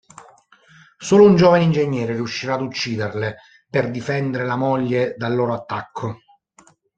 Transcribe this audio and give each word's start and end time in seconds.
Solo 0.97 1.25
un 1.25 1.35
giovane 1.35 1.63
ingegnere 1.63 2.13
riuscirà 2.15 2.55
ad 2.55 2.63
ucciderle 2.63 3.35
per 3.69 3.91
difendere 3.91 4.45
la 4.45 4.55
moglie 4.55 5.13
dal 5.15 5.35
loro 5.35 5.53
attacco. 5.53 6.21